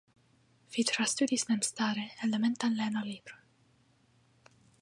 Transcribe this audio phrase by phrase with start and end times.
[0.77, 3.45] Vi trastudis memstare elementan lernolibron.